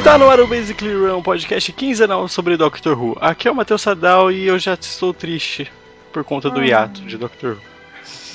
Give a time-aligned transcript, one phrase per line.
[0.00, 3.18] Está no ar o Basically Run, um podcast quinzenal sobre Doctor Who.
[3.20, 5.70] Aqui é o Matheus Sadal e eu já estou triste
[6.10, 7.58] por conta do hiato de Doctor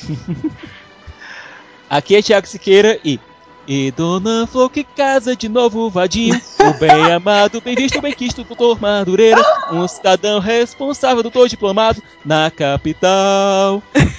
[0.08, 0.52] Who.
[1.90, 3.20] Aqui é Thiago Siqueira e.
[3.68, 8.44] E Dona Flor que casa de novo vadinho, o bem amado, bem visto, bem quisto,
[8.44, 13.82] doutor Madureira, um cidadão responsável, doutor diplomado, na capital.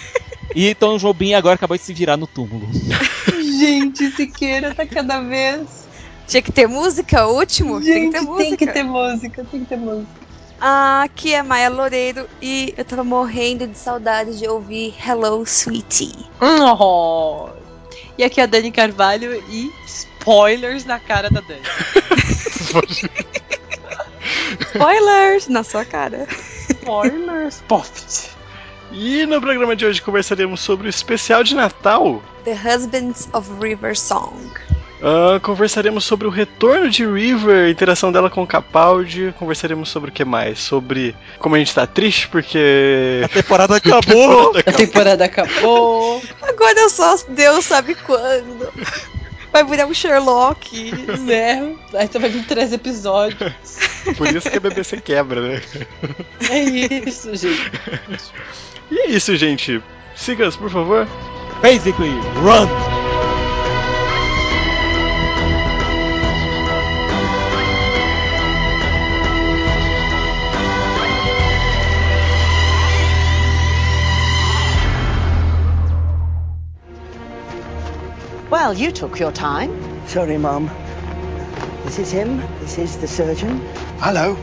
[0.54, 2.66] E Tom Jobim agora acabou de se virar no túmulo.
[3.58, 5.85] Gente, Siqueira tá cada vez.
[6.26, 7.80] Tinha que ter música, o último?
[7.80, 8.44] Gente, tem que ter música.
[8.44, 10.26] tem que ter música, tem que ter música.
[10.60, 16.14] Ah, aqui é Maia Loureiro e eu tava morrendo de saudade de ouvir Hello Sweetie.
[16.40, 17.50] Oh.
[18.16, 21.60] E aqui é a Dani Carvalho e spoilers na cara da Dani.
[24.74, 26.26] Spoilers na sua cara.
[26.70, 28.30] Spoilers, poft.
[28.92, 32.22] E no programa de hoje conversaremos sobre o especial de Natal.
[32.44, 34.34] The Husbands of River Song.
[35.02, 39.34] Ah, conversaremos sobre o retorno de River, a interação dela com o Capaldi.
[39.38, 40.58] Conversaremos sobre o que mais?
[40.58, 43.22] Sobre como a gente tá triste porque.
[43.24, 44.52] A temporada acabou!
[44.66, 46.22] A temporada acabou.
[46.42, 48.72] Agora só Deus sabe quando.
[49.52, 50.92] Vai virar um Sherlock.
[51.20, 51.74] né?
[51.94, 53.52] Aí você vai vir três episódios.
[54.16, 55.62] Por isso que a BBC quebra, né?
[56.50, 56.58] É
[57.08, 57.72] isso, gente.
[58.90, 59.82] E é isso, gente.
[60.14, 61.08] Siga-nos, por favor.
[61.62, 62.10] Basically,
[62.42, 63.05] run!
[78.56, 79.70] Well, you took your time.
[80.08, 80.70] Sorry, Mum.
[81.84, 82.38] This is him.
[82.60, 83.60] This is the surgeon.
[83.98, 84.34] Hello.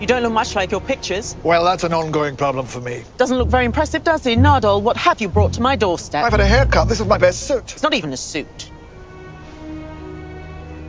[0.00, 1.36] You don't look much like your pictures.
[1.44, 3.04] Well, that's an ongoing problem for me.
[3.16, 4.34] Doesn't look very impressive, does he?
[4.34, 6.24] Nardole, what have you brought to my doorstep?
[6.24, 6.88] I've had a haircut.
[6.88, 7.74] This is my best suit.
[7.74, 8.72] It's not even a suit.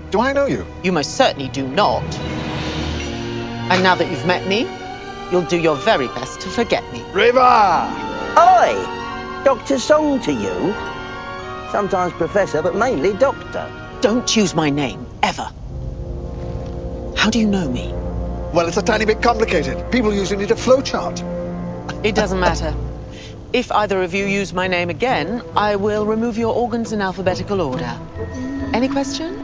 [0.09, 0.65] Do I know you?
[0.83, 2.01] You most certainly do not.
[3.69, 4.67] And now that you've met me,
[5.31, 7.03] you'll do your very best to forget me.
[7.13, 7.39] River!
[8.39, 9.43] Oi!
[9.43, 9.77] Dr.
[9.77, 10.73] Song to you.
[11.75, 13.69] Sometimes Professor, but mainly Doctor.
[13.99, 15.51] Don't use my name, ever.
[17.17, 17.91] How do you know me?
[18.53, 19.91] Well, it's a tiny bit complicated.
[19.91, 21.19] People usually need a flowchart.
[22.05, 22.73] It doesn't matter.
[23.51, 27.59] If either of you use my name again, I will remove your organs in alphabetical
[27.59, 27.99] order.
[28.73, 29.34] Any question?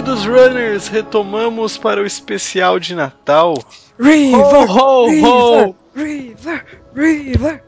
[0.00, 3.54] Queridos runners, retomamos para o especial de Natal.
[3.98, 5.76] River, Ho, ho, ho.
[5.94, 7.62] River, River.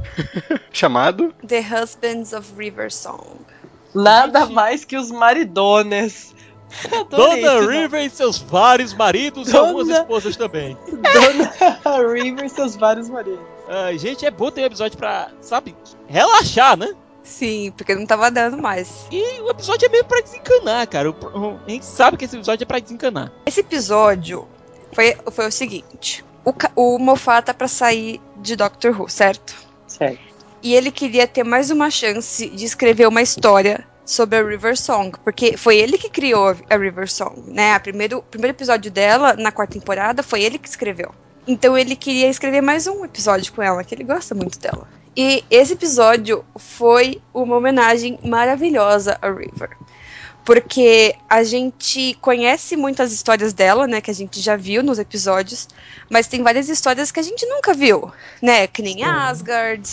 [0.72, 3.40] Chamado The Husbands of River Song.
[3.94, 6.34] Nada mais que os maridones.
[6.90, 7.76] Adorei Dona nome.
[7.76, 10.74] River e seus vários maridos e Dona- algumas esposas também.
[10.88, 13.44] Dona River e seus vários maridos.
[13.98, 15.76] Gente, é bom ter um episódio pra, sabe,
[16.08, 16.94] relaxar, né?
[17.24, 19.06] Sim, porque não tava dando mais.
[19.10, 21.10] E o episódio é meio pra desencanar, cara.
[21.10, 23.32] O- o- A gente sabe que esse episódio é pra desencanar.
[23.46, 24.46] Esse episódio
[24.92, 29.54] foi, foi o seguinte: o, o Moffat tá pra sair de Doctor Who, certo?
[29.86, 30.18] Certo.
[30.62, 35.12] E ele queria ter mais uma chance de escrever uma história sobre a River Song,
[35.24, 37.72] porque foi ele que criou a River Song, né?
[37.74, 41.12] A primeiro, o primeiro episódio dela, na quarta temporada, foi ele que escreveu.
[41.46, 44.88] Então ele queria escrever mais um episódio com ela, que ele gosta muito dela.
[45.16, 49.76] E esse episódio foi uma homenagem maravilhosa a River.
[50.44, 54.00] Porque a gente conhece muitas histórias dela, né?
[54.00, 55.68] Que a gente já viu nos episódios.
[56.10, 58.10] Mas tem várias histórias que a gente nunca viu,
[58.40, 58.66] né?
[58.66, 59.88] Que nem Asgard,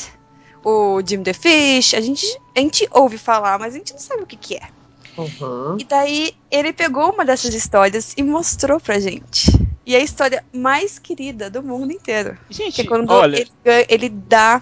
[0.63, 1.93] o Jim the Fish.
[1.93, 2.25] A gente,
[2.55, 4.69] a gente ouve falar, mas a gente não sabe o que, que é.
[5.17, 5.77] Uhum.
[5.77, 9.51] E daí ele pegou uma dessas histórias e mostrou pra gente.
[9.85, 12.37] E é a história mais querida do mundo inteiro.
[12.47, 13.51] Que Gente, é quando olha, ele,
[13.89, 14.61] ele dá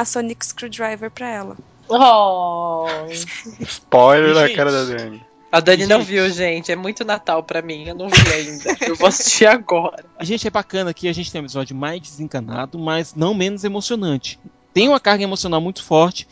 [0.00, 1.56] a Sonic Screwdriver pra ela.
[1.88, 2.86] Oh.
[3.60, 4.56] Spoiler na Gente.
[4.56, 5.22] cara da Dani.
[5.52, 6.08] A Dani não Gente.
[6.08, 6.72] viu, gente.
[6.72, 7.84] É muito Natal pra mim.
[7.88, 8.76] Eu não vi ainda.
[8.86, 10.04] Eu vou assistir agora.
[10.18, 13.64] a gente é bacana que a gente tem um episódio mais desencanado, mas não menos
[13.64, 14.38] emocionante.
[14.74, 16.28] Tem uma carga emocional muito forte,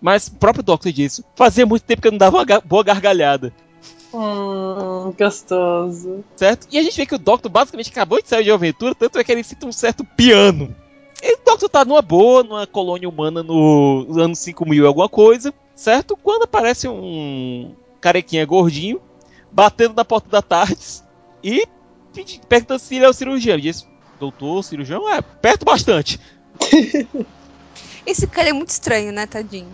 [0.00, 2.82] mas o próprio Doctor disse, fazia muito tempo que eu não dava uma ga- boa
[2.82, 3.52] gargalhada.
[4.12, 6.24] Hum, gostoso.
[6.36, 6.66] certo?
[6.72, 9.18] E a gente vê que o Doctor basicamente acabou de sair de uma aventura, tanto
[9.18, 10.74] é que ele cita um certo piano.
[11.26, 15.54] E o Doctor tá numa boa, numa colônia humana no ano 5000 e alguma coisa,
[15.74, 16.16] certo?
[16.16, 19.00] Quando aparece um carequinha gordinho,
[19.50, 21.02] batendo na porta da Tardes
[21.42, 21.66] e
[22.48, 23.54] perguntando se ele é o cirurgião.
[23.54, 23.88] Ele diz,
[24.20, 25.08] doutor, cirurgião?
[25.08, 26.20] É, perto bastante.
[28.06, 29.72] Esse cara é muito estranho, né, tadinho?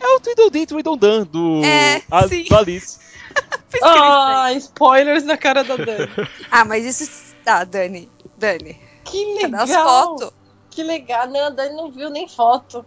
[0.00, 2.44] É o Tweedledee Tweedledum do, É, a- sim.
[2.44, 2.98] do Alice.
[3.72, 3.88] Ele é.
[3.88, 6.08] Ah, spoilers na cara da Dani.
[6.50, 7.34] Ah, mas isso.
[7.46, 8.08] Ah, Dani.
[8.36, 8.76] Dani.
[9.04, 10.18] Que Cadê as legal.
[10.18, 10.32] fotos?
[10.78, 11.26] Que legal.
[11.26, 12.86] Não, a Dani não viu nem foto.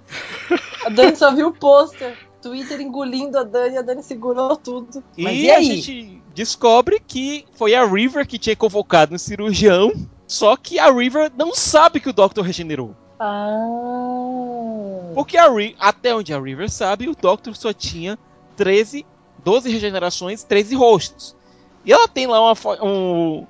[0.85, 2.17] A Dani só viu o pôster.
[2.41, 5.03] Twitter engolindo a Dani, a Dani segurou tudo.
[5.17, 9.91] Mas E, e, a gente descobre que foi a River que tinha convocado um cirurgião,
[10.25, 12.95] só que a River não sabe que o Doctor regenerou.
[13.19, 15.11] Ah.
[15.13, 15.47] Porque a
[15.77, 18.17] até onde a River sabe, o Doctor só tinha
[18.55, 19.05] 13,
[19.43, 21.35] 12 regenerações, 13 rostos.
[21.83, 23.45] E ela tem lá uma um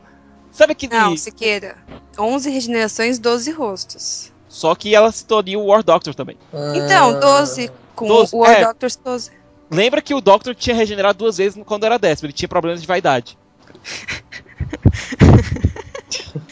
[0.51, 1.77] Sabe aquele Não, Siqueira.
[2.19, 4.30] 11 regenerações, 12 rostos.
[4.51, 6.37] Só que ela se tornou o War Doctor também.
[6.75, 8.65] Então, 12 com 12, o War é.
[8.65, 9.31] Doctors 12.
[9.71, 12.87] Lembra que o Doctor tinha regenerado duas vezes quando era décimo, ele tinha problemas de
[12.87, 13.37] vaidade.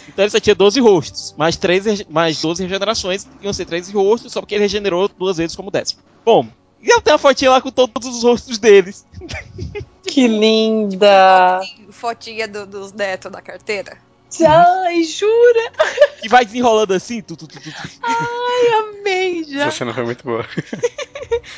[0.07, 4.31] então ele só tinha 12 rostos, mais, 13, mais 12 regenerações, iam ser 13 rostos,
[4.31, 6.01] só porque ele regenerou duas vezes como décimo.
[6.25, 6.48] Bom,
[6.81, 9.06] e ela tem uma fotinha lá com todos os rostos deles.
[10.04, 11.60] Que linda!
[11.90, 13.98] Fotinha do- dos netos da carteira.
[14.48, 15.72] Ai, jura?
[16.24, 17.22] E vai desenrolando assim.
[17.22, 17.90] Tu, tu, tu, tu, tu.
[19.00, 19.68] Amei já.
[19.68, 20.46] Essa cena foi muito boa.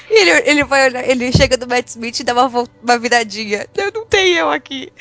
[0.09, 2.97] E ele, ele vai olhar, ele chega do Matt Smith e dá uma, vol- uma
[2.97, 3.68] viradinha.
[3.75, 4.91] Eu não tenho eu aqui.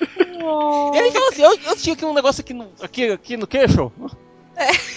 [0.00, 3.46] E ele fala assim: eu, eu tinha aqui um negócio aqui no, aqui, aqui no
[3.46, 3.92] queixo.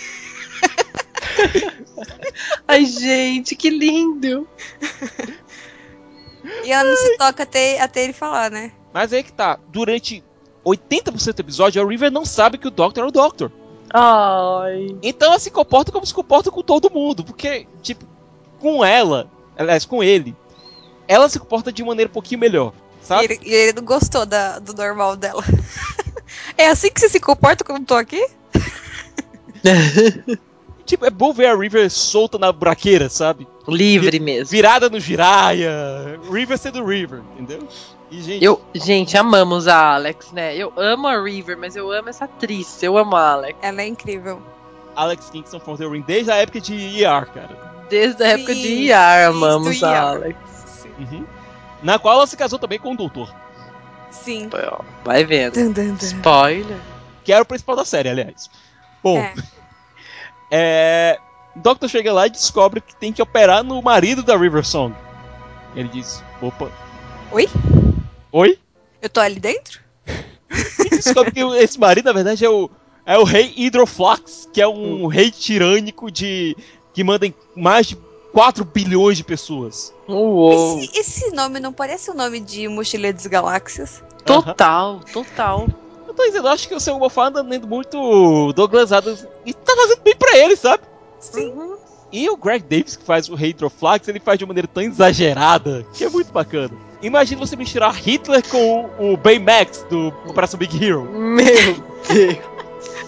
[2.68, 4.48] Ai, gente, que lindo.
[6.64, 8.72] E ela não se toca até, até ele falar, né?
[8.94, 10.24] Mas aí que tá, durante
[10.66, 13.52] 80% do episódio, a River não sabe que o Doctor é o Doctor.
[13.94, 14.96] Ai.
[15.04, 17.24] Então ela se comporta como se comporta com todo mundo.
[17.24, 18.06] Porque, tipo,
[18.60, 20.36] com ela, aliás, com ele,
[21.08, 22.74] ela se comporta de maneira um pouquinho melhor.
[23.02, 23.26] E Sabe?
[23.26, 25.44] ele, e ele não gostou da, do normal dela.
[26.58, 28.28] é assim que você se comporta quando eu tô aqui?
[30.86, 33.48] Tipo, é bom ver a River solta na buraqueira, sabe?
[33.68, 34.52] Livre mesmo.
[34.52, 36.20] Virada no giraia.
[36.32, 37.68] River sendo River, entendeu?
[38.12, 40.56] E, gente, Eu, gente, amamos a Alex, né?
[40.56, 42.84] Eu amo a River, mas eu amo essa atriz.
[42.84, 43.58] Eu amo a Alex.
[43.64, 44.40] Ela é incrível.
[44.96, 47.86] Alex Kingston from the Ring desde a época de ER, cara.
[47.90, 49.98] Desde a época Sim, de IAR, sim, amamos a ER.
[49.98, 50.38] Alex.
[51.00, 51.26] Uhum.
[51.84, 53.34] Na qual ela se casou também com o Doutor.
[54.12, 54.50] Sim.
[55.04, 55.54] Vai vendo.
[55.56, 56.06] Dun, dun, dun.
[56.06, 56.78] Spoiler.
[57.24, 58.50] Que era o principal da série, aliás.
[59.04, 59.34] Bom, É.
[60.50, 61.20] É,
[61.56, 64.96] o Doctor chega lá e descobre que tem que operar no marido da River Song.
[65.76, 66.72] Ele diz: opa.
[67.32, 67.50] Oi?
[68.32, 68.60] Oi?
[69.02, 69.80] Eu tô ali dentro?
[70.80, 72.70] E descobre que esse marido, na verdade, é o,
[73.06, 76.56] é o rei Hydroflax, que é um rei tirânico de.
[76.94, 77.98] que manda em mais de
[78.32, 79.94] 4 bilhões de pessoas.
[80.08, 80.80] Uou.
[80.80, 84.04] Esse, esse nome não parece o nome de Mochileiro das Galáxias?
[84.26, 85.68] Total, total.
[86.08, 89.54] Eu tô dizendo, eu acho que o seu Moffat anda lendo muito Douglas Adams e
[89.54, 90.84] tá fazendo bem pra ele, sabe?
[91.20, 91.52] Sim.
[91.52, 91.76] Uhum.
[92.12, 94.84] E o Greg Davis, que faz o Rei Hydroflax, ele faz de uma maneira tão
[94.84, 96.72] exagerada que é muito bacana.
[97.02, 101.04] Imagina você misturar Hitler com o Baymax do Operação Big Hero.
[101.04, 101.76] Meu
[102.08, 102.56] Deus.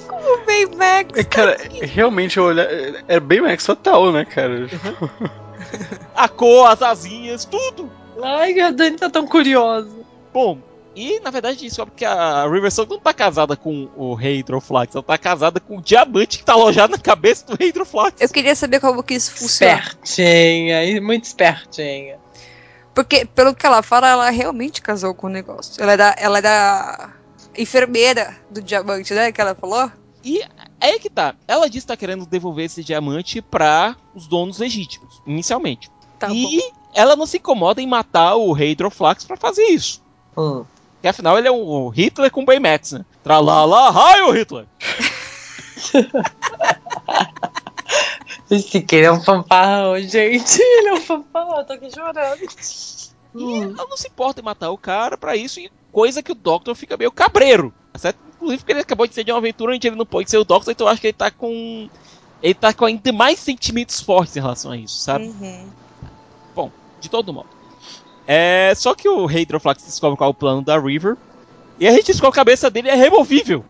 [0.10, 1.18] O Baymax.
[1.18, 2.68] É, Cara, realmente eu olhar.
[3.08, 4.68] É bem Max total, né, cara?
[6.14, 7.90] A cor, as asinhas, tudo.
[8.22, 9.90] Ai, a Dani tá tão curiosa.
[10.34, 10.60] Bom,
[10.98, 14.96] e na verdade descobre que a River Song não tá casada com o Rei Hydroflax,
[14.96, 18.20] ela tá casada com o diamante que tá alojado na cabeça do Rei Hydroflax.
[18.20, 19.78] Eu queria saber como que isso funciona.
[20.04, 22.18] Espertinha, muito espertinha.
[22.96, 25.80] Porque, pelo que ela fala, ela realmente casou com o negócio.
[25.80, 27.14] Ela era, ela era
[27.56, 29.32] enfermeira do diamante, né?
[29.32, 29.92] Que ela falou.
[30.24, 30.48] E é
[30.82, 31.36] aí que tá.
[31.48, 35.92] Ela disse que tá querendo devolver esse diamante pra os donos legítimos, inicialmente.
[36.18, 36.60] Tá e
[36.92, 40.02] ela não se incomoda em matar o Rei Hydroflax pra fazer isso.
[40.36, 40.66] Hum.
[40.98, 43.06] Porque afinal ele é um Hitler com Baymax, né?
[43.24, 44.66] Tralala, raio Hitler!
[48.50, 50.60] Esse que ele é um fanfarrão, gente.
[50.62, 52.40] Ele é um fanfarrão, eu tô aqui chorando.
[53.36, 56.36] E ela não se importa em matar o cara pra isso, e coisa que o
[56.36, 57.74] Doctor fica meio cabreiro.
[57.96, 58.18] Certo?
[58.36, 60.46] Inclusive porque ele acabou de ser de uma aventura onde ele não pode ser o
[60.46, 61.90] Doctor, então eu acho que ele tá com.
[62.42, 65.26] Ele tá com ainda mais sentimentos fortes em relação a isso, sabe?
[65.26, 65.68] Uhum.
[66.56, 67.50] Bom, de todo modo.
[68.28, 71.16] É, só que o Rei Hydroflax descobre qual é o plano da River.
[71.80, 73.64] E a gente descobre que a cabeça dele é removível.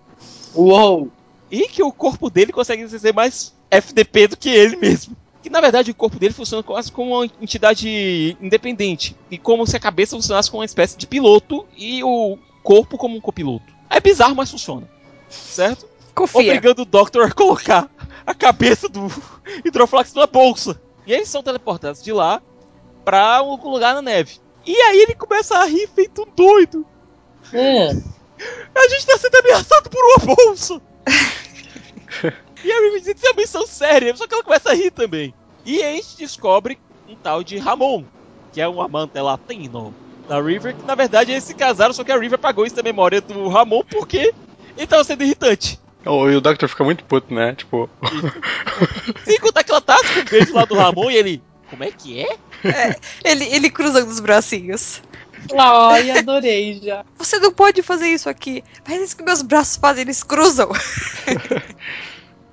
[0.56, 1.12] Uou!
[1.52, 5.16] E que o corpo dele consegue ser mais FDP do que ele mesmo.
[5.44, 9.16] Que na verdade o corpo dele funciona quase como uma entidade independente.
[9.30, 13.16] E como se a cabeça funcionasse como uma espécie de piloto e o corpo como
[13.16, 13.66] um copiloto.
[13.90, 14.90] É bizarro, mas funciona.
[15.30, 15.88] Certo?
[16.16, 16.42] Confia.
[16.42, 17.90] Obrigando o Doctor a colocar
[18.26, 19.08] a cabeça do
[19.64, 20.82] Hidroflax na bolsa.
[21.06, 22.42] E eles são teleportados de lá
[23.06, 24.40] pra um lugar na neve.
[24.68, 26.86] E aí ele começa a rir feito um doido.
[27.54, 27.90] É.
[28.76, 30.82] A gente tá sendo ameaçado por uma bolsa.
[32.64, 34.74] e a River diz que isso é uma missão séria, só que ela começa a
[34.74, 35.34] rir também.
[35.66, 38.04] E aí a gente descobre um tal de Ramon,
[38.52, 39.94] que é um amante latino
[40.28, 42.84] da River, que na verdade eles se casaram, só que a River apagou isso da
[42.84, 44.34] memória do Ramon porque
[44.76, 45.80] ele tava sendo irritante.
[46.06, 47.56] Oh, e o Doctor fica muito puto, né?
[47.56, 47.90] Tipo.
[49.26, 51.44] Sem contar que ela tá com um beijo lá do Ramon e ele.
[51.70, 52.38] Como é que é?
[53.24, 55.02] Ele, ele cruzando os bracinhos.
[55.58, 57.06] Ai, adorei já.
[57.18, 58.64] Você não pode fazer isso aqui.
[58.88, 60.70] Mas isso que meus braços fazem, eles cruzam.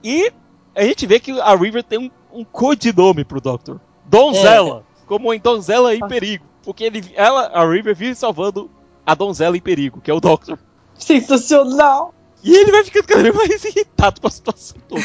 [0.07, 0.31] E
[0.75, 3.81] a gente vê que a River tem um, um codinome pro Doctor.
[4.05, 4.85] Donzela.
[5.07, 6.45] Como em Donzela em Perigo.
[6.63, 8.71] Porque ele, ela, a River vive salvando
[9.05, 10.59] a donzela em perigo, que é o Doctor.
[10.95, 12.15] Sensacional!
[12.43, 15.03] E ele vai ficando cada vez mais irritado com a situação toda.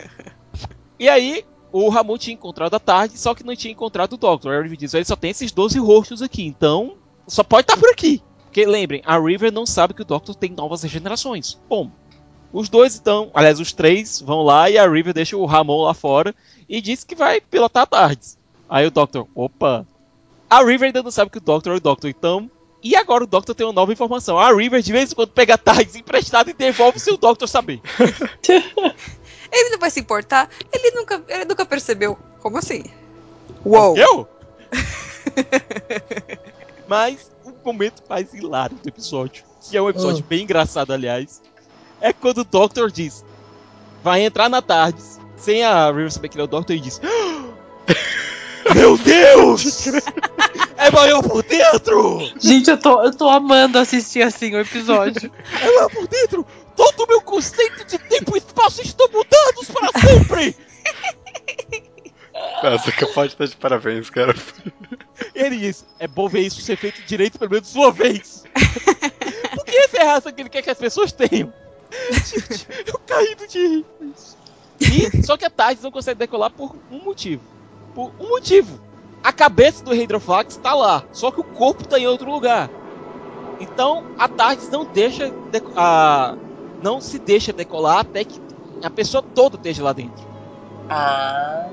[0.98, 4.52] e aí, o Ramon tinha encontrado a tarde, só que não tinha encontrado o Doctor.
[4.52, 7.90] A River diz: ele só tem esses 12 rostos aqui, então só pode estar por
[7.90, 8.22] aqui.
[8.44, 11.58] Porque lembrem, a River não sabe que o Doctor tem novas regenerações.
[11.68, 11.90] Bom,
[12.52, 15.94] os dois então, aliás, os três vão lá e a River deixa o Ramon lá
[15.94, 16.34] fora
[16.68, 18.38] e diz que vai pilotar a tardes.
[18.68, 19.86] Aí o Doctor, opa.
[20.50, 22.50] A River ainda não sabe que o Doctor é o Doctor, então.
[22.82, 24.38] E agora o Doctor tem uma nova informação.
[24.38, 27.80] A River de vez em quando pega tardes emprestado e devolve se o Doctor saber.
[29.52, 30.48] Ele não vai se importar.
[30.72, 32.18] Ele nunca, ele nunca percebeu.
[32.40, 32.84] Como assim?
[33.64, 33.96] Uou!
[33.96, 34.28] Eu?
[36.88, 41.40] Mas o momento mais hilário do episódio, que é um episódio bem engraçado, aliás,
[42.00, 43.24] é quando o Doctor diz:
[44.02, 47.00] vai entrar na tardes, sem a River saber que ele é o Doctor, e diz:
[48.74, 49.88] Meu Deus!
[50.74, 52.18] É maior por dentro!
[52.40, 55.30] Gente, eu tô, eu tô amando assistir assim o episódio.
[55.60, 56.44] É maior por dentro!
[56.82, 60.56] Todo o meu conceito de tempo e espaço estão mudados para sempre!
[62.60, 64.34] Nossa, capaz estar de parabéns, cara.
[65.32, 68.42] Ele diz: é bom ver isso ser feito direito pelo menos uma vez.
[69.54, 71.52] Porque essa é a raça que ele quer que as pessoas tenham.
[72.10, 73.86] Gente, eu caí do de rir.
[74.80, 77.42] E, só que a Tardes não consegue decolar por um motivo.
[77.94, 78.80] Por um motivo.
[79.22, 82.68] A cabeça do Hydroflax tá lá, só que o corpo tá em outro lugar.
[83.60, 85.32] Então a Tardes não deixa
[85.76, 86.36] a
[86.82, 88.40] não se deixa decolar até que
[88.82, 90.24] a pessoa toda esteja lá dentro.
[90.88, 91.68] Ah.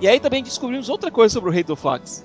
[0.00, 2.24] E aí também descobrimos outra coisa sobre o Hydroflax.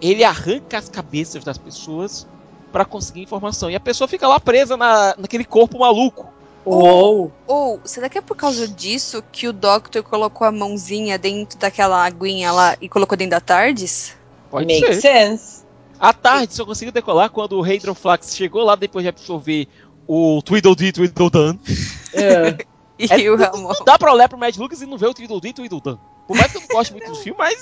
[0.00, 2.26] Ele arranca as cabeças das pessoas
[2.72, 3.70] pra conseguir informação.
[3.70, 6.32] E a pessoa fica lá presa na, naquele corpo maluco.
[6.64, 7.32] Uou!
[7.46, 12.04] Ou, será que é por causa disso que o Doctor colocou a mãozinha dentro daquela
[12.04, 14.16] aguinha lá e colocou dentro da TARDIS?
[14.50, 15.00] Pode Make ser.
[15.00, 15.62] sense.
[15.98, 19.68] À tarde só conseguiu decolar quando o Hydroflax chegou lá depois de absorver
[20.38, 21.58] o Tweedledee Tweedledum.
[22.12, 22.56] É.
[22.98, 23.72] E É, o não, Ramon.
[23.84, 25.98] dá pra olhar pro Mad Lucas e não ver o Tweedledee Tweedledum.
[26.28, 27.58] Por mais que eu não goste muito do filme, mas...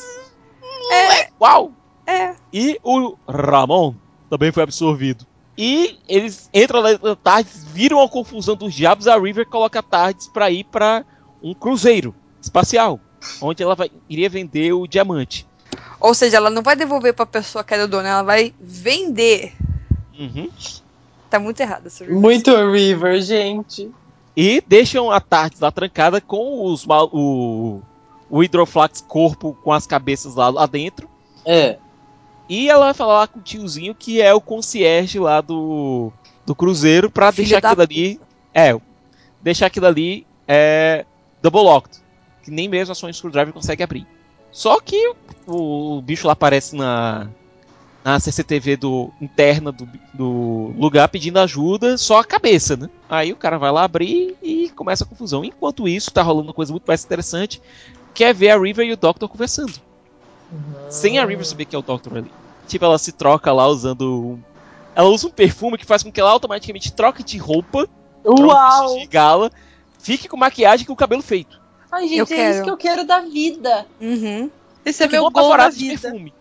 [0.61, 1.73] Não é igual.
[2.07, 2.35] É.
[2.53, 3.95] E o Ramon
[4.29, 5.25] também foi absorvido.
[5.57, 9.83] E eles entram lá na Tardes, viram a confusão dos diabos, a River coloca a
[9.83, 11.05] Tardes pra ir pra
[11.43, 13.01] um cruzeiro espacial,
[13.41, 15.47] onde ela vai- iria vender o diamante.
[16.01, 19.55] Ou seja, ela não vai devolver pra pessoa que era dona, ela vai vender.
[20.19, 20.51] Uhum.
[21.31, 22.21] Tá muito errado essa review.
[22.21, 23.91] Muito River, gente.
[24.37, 27.81] E deixam a Tardes lá trancada com os mal- o,
[28.29, 31.09] o Hydroflax corpo com as cabeças lá, lá dentro.
[31.45, 31.79] É.
[32.49, 36.13] E ela vai falar lá com o tiozinho que é o concierge lá do,
[36.45, 38.21] do cruzeiro pra Filho deixar aquilo ali.
[38.53, 38.77] É,
[39.41, 41.05] deixar aquilo ali é,
[41.41, 41.99] double locked.
[42.43, 44.07] Que nem mesmo a sua screwdriver consegue abrir.
[44.51, 45.13] Só que
[45.47, 47.29] o, o bicho lá aparece na,
[48.05, 52.89] na CCTV do, interna do, do lugar pedindo ajuda, só a cabeça, né?
[53.09, 55.45] Aí o cara vai lá abrir e começa a confusão.
[55.45, 57.61] Enquanto isso, tá rolando uma coisa muito mais interessante,
[58.15, 59.75] que é ver a River e o Doctor conversando.
[60.89, 62.31] Sem a River saber que é o Doctor ali.
[62.67, 64.03] Tipo, ela se troca lá usando.
[64.35, 64.39] um-
[64.95, 67.89] Ela usa um perfume que faz com que ela automaticamente troque de roupa
[68.25, 68.99] Uau!
[68.99, 69.51] de gala,
[70.01, 71.61] fique com maquiagem e com o cabelo feito.
[71.93, 72.55] Ai, gente, Eu é quero.
[72.55, 73.87] isso que eu quero da vida.
[74.01, 74.51] Uhum.
[74.85, 75.99] Esse é meu gol da vida.
[76.01, 76.33] perfume.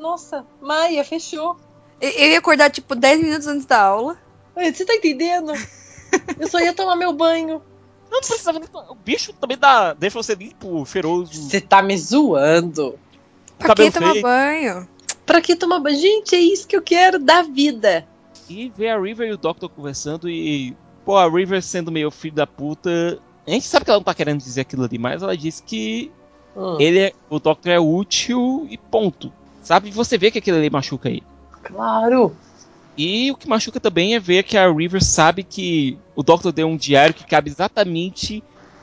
[0.00, 1.56] Nossa, Maia, fechou.
[2.00, 4.16] Eu ia acordar tipo 10 minutos antes da aula.
[4.56, 5.52] Você tá entendendo?
[6.38, 7.62] Eu só ia tomar meu banho.
[8.10, 8.68] Não, não precisava nem.
[8.88, 11.28] O bicho também dá, deixa você limpo, feroz.
[11.28, 12.98] Você tá me zoando.
[13.58, 14.22] Pra que cabelo tomar feio.
[14.22, 14.88] banho?
[15.26, 15.98] Pra que tomar banho?
[15.98, 18.08] Gente, é isso que eu quero da vida.
[18.48, 20.74] E vê a River e o Doctor conversando e.
[21.04, 23.20] Pô, a River sendo meio filho da puta.
[23.46, 26.10] A gente sabe que ela não tá querendo dizer aquilo ali, mas ela disse que
[26.56, 29.32] Hum, ele é, o Doctor é útil e ponto.
[29.62, 29.90] Sabe?
[29.90, 31.22] Você vê que aquilo ali machuca ele.
[31.62, 32.34] claro.
[32.96, 36.68] E o que machuca também é ver que a River sabe que o Doctor deu
[36.68, 38.42] um diário que cabe exatamente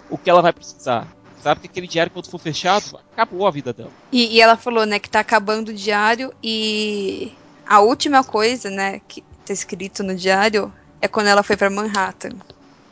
[0.09, 1.07] o que ela vai precisar.
[1.41, 3.91] Sabe que aquele diário, quando for fechado, acabou a vida dela.
[4.11, 7.31] E, e ela falou, né, que tá acabando o diário e
[7.67, 12.31] a última coisa, né, que tá escrito no diário é quando ela foi pra Manhattan.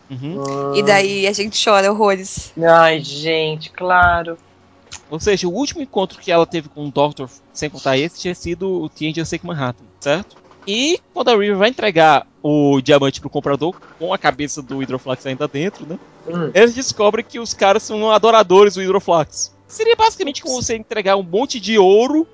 [0.10, 0.76] Uhum.
[0.76, 2.54] E daí a gente chora horrores.
[2.62, 4.38] Ai, gente, claro.
[5.10, 8.36] Ou seja, o último encontro que ela teve com o Doctor, sem contar esse, tinha
[8.36, 10.38] sido o TNG Sake Manhattan, certo?
[10.68, 15.26] E quando a River vai entregar o diamante pro comprador, com a cabeça do Hydroflax
[15.28, 16.00] ainda dentro, né?
[16.28, 16.50] Hum.
[16.56, 19.54] Eles descobrem que os caras são adoradores do Hydroflax.
[19.68, 22.28] Seria basicamente como você entregar um monte de ouro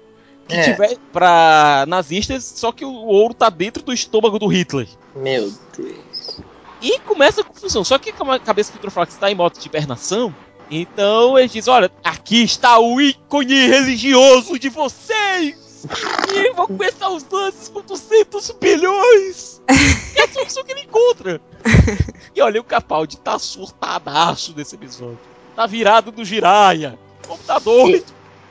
[0.48, 0.64] que É.
[0.64, 4.88] tiver pra nazistas, só que o ouro tá dentro do estômago do Hitler.
[5.16, 6.42] Meu Deus.
[6.82, 7.84] E começa a confusão.
[7.84, 10.34] Só que como a cabeça do Hydroflax está em modo de hibernação,
[10.72, 15.86] então eles dizem: olha, aqui está o ícone religioso de vocês!
[16.34, 19.62] E vão começar os lances com 200 bilhões!
[20.16, 21.42] É a solução que ele encontra!
[22.36, 25.20] E olha, o Capaldi tá surtadaço nesse episódio.
[25.56, 26.98] Tá virado do giraia.
[27.28, 27.90] Computador.
[27.90, 28.04] E-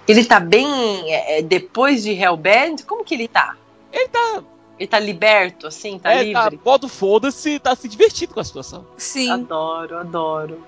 [0.08, 0.68] Ele tá bem
[1.12, 2.84] é, é, depois de Hellbent?
[2.84, 3.56] Como que ele tá?
[3.92, 4.42] Ele tá.
[4.78, 5.98] Ele tá liberto, assim?
[5.98, 6.60] Tá é, tá livre?
[6.64, 8.86] modo foda-se, tá se divertindo com a situação.
[8.96, 9.30] Sim.
[9.30, 10.64] Adoro, adoro.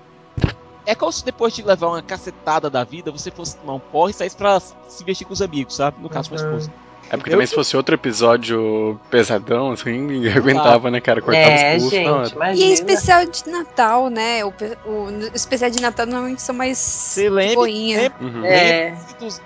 [0.85, 4.11] É como se depois de levar uma cacetada da vida, você fosse tomar um porre
[4.11, 5.97] e saísse pra se vestir com os amigos, sabe?
[6.01, 6.45] No caso, com a Uhum.
[6.57, 6.73] esposa.
[7.09, 11.21] É porque também se fosse outro episódio pesadão, assim, ninguém aguentava, né, cara?
[11.21, 12.33] Cortava é, os pulsos.
[12.59, 14.43] E é especial de Natal, né?
[14.43, 14.53] O,
[14.85, 17.55] o, o especial de Natal normalmente são mais Você lembra?
[17.55, 18.11] boinha.
[18.19, 18.45] Uhum.
[18.45, 18.95] É.
[19.19, 19.41] dos-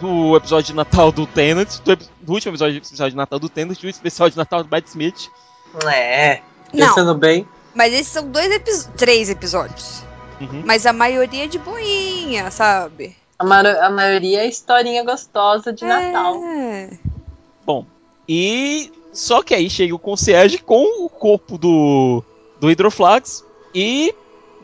[0.00, 3.80] do episódio de Natal do Tennant, do, do último episódio especial de Natal do Tennant
[3.82, 5.28] e o especial de Natal do Matt Smith.
[5.92, 6.40] É.
[6.72, 7.46] Não, Pensando bem.
[7.74, 10.02] mas esses são dois episódios, três episódios.
[10.42, 10.62] Uhum.
[10.64, 13.16] Mas a maioria é de boinha, sabe?
[13.38, 16.36] A, maro- a maioria é historinha gostosa de Natal.
[16.44, 16.90] É.
[17.64, 17.86] Bom,
[18.28, 22.22] e só que aí chega o concierge com o corpo do,
[22.60, 24.14] do Hydroflax e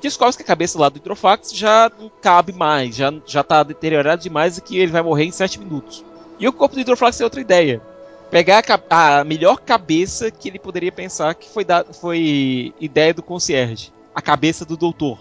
[0.00, 4.22] descobre que a cabeça lá do Hydroflax já não cabe mais, já, já tá deteriorado
[4.22, 6.04] demais e que ele vai morrer em 7 minutos.
[6.38, 7.82] E o corpo do Hydroflax tem outra ideia.
[8.30, 13.22] Pegar a, a melhor cabeça que ele poderia pensar que foi, da, foi ideia do
[13.22, 13.92] concierge.
[14.14, 15.18] A cabeça do doutor.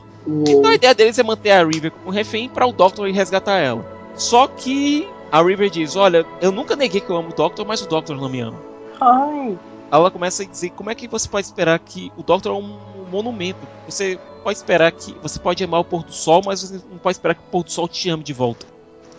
[0.47, 3.57] Então a ideia deles é manter a River como refém para o Doctor ir resgatar
[3.57, 3.85] ela.
[4.15, 7.81] Só que a River diz: Olha, eu nunca neguei que eu amo o Doctor, mas
[7.81, 8.59] o Doctor não me ama.
[8.99, 9.57] Ai.
[9.91, 12.77] Ela começa a dizer: Como é que você pode esperar que o Doctor é um
[13.09, 13.59] monumento?
[13.87, 15.15] Você pode esperar que.
[15.21, 17.63] Você pode amar o pôr do sol, mas você não pode esperar que o pôr
[17.63, 18.65] do sol te ame de volta.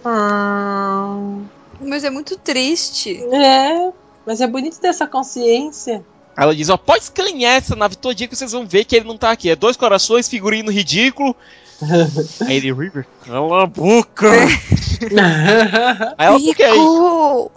[0.04, 1.44] Hum,
[1.80, 3.22] Mas é muito triste.
[3.32, 3.92] é.
[4.26, 6.04] Mas é bonito ter essa consciência.
[6.38, 9.18] Ela diz: Ó, pode escanear essa nave todinha que vocês vão ver que ele não
[9.18, 9.50] tá aqui.
[9.50, 11.34] É dois corações, figurino ridículo.
[12.46, 14.30] Aí ele, River, cala a boca!
[16.16, 17.50] Aí ela, por que é isso?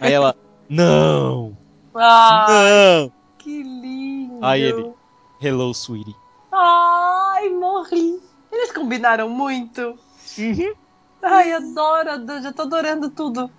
[0.00, 0.36] Aí ela,
[0.68, 1.56] não,
[1.94, 3.12] ah, não.
[3.38, 4.38] que lindo.
[4.44, 4.92] Aí ele,
[5.40, 6.14] hello, sweetie.
[6.52, 8.20] Ai, morri.
[8.52, 9.98] Eles combinaram muito.
[10.38, 10.74] Uhum.
[11.22, 13.50] Ai, adoro, já tô adorando tudo.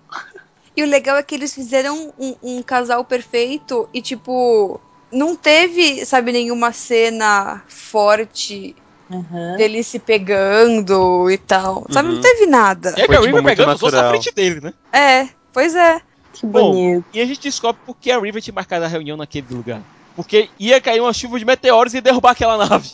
[0.80, 4.80] E o legal é que eles fizeram um, um casal perfeito e, tipo,
[5.12, 8.74] não teve, sabe, nenhuma cena forte
[9.10, 9.56] Uhum.
[9.56, 11.84] dele se pegando e tal.
[11.90, 12.14] Sabe, Uhum.
[12.14, 12.90] não teve nada.
[12.96, 14.72] E é a tipo, River muito pegando os outros na frente dele, né?
[14.92, 16.00] É, pois é.
[16.32, 17.04] Que Bom, bonito.
[17.12, 19.82] E a gente descobre por que a River tinha marcado a reunião naquele lugar.
[20.14, 22.90] Porque ia cair uma chuva de meteoros e derrubar aquela nave.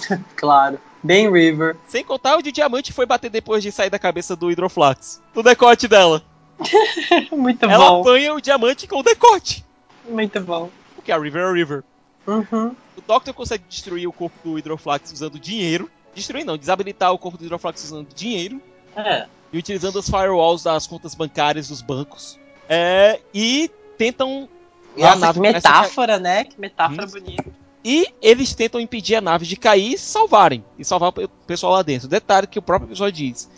[0.34, 0.78] Claro.
[1.02, 1.76] Bem River.
[1.88, 5.20] Sem contar o de diamante foi bater depois de sair da cabeça do Hydroflax.
[5.34, 6.22] No decote dela.
[7.32, 8.00] Muito Ela bom.
[8.00, 9.64] apanha o diamante com o decote.
[10.08, 10.70] Muito bom.
[10.94, 11.84] Porque a River é a River.
[12.26, 12.74] Uhum.
[12.96, 15.90] O Doctor consegue destruir o corpo do Hydroflax usando dinheiro.
[16.14, 18.60] Destruir não, desabilitar o corpo do Hydroflax usando dinheiro.
[18.96, 19.26] É.
[19.52, 22.38] E utilizando as firewalls das contas bancárias dos bancos.
[22.68, 24.48] É, e tentam.
[24.96, 26.44] a Nossa, nave que a metáfora, né?
[26.44, 27.10] Que metáfora Hum.
[27.10, 27.44] bonita.
[27.82, 30.62] E eles tentam impedir a nave de cair e se salvarem.
[30.78, 32.06] E salvar o pe- pessoal lá dentro.
[32.08, 33.48] Detalhe que o próprio episódio diz.